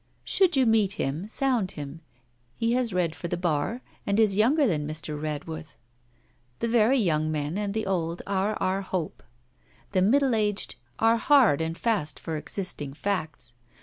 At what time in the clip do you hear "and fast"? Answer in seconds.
11.61-12.19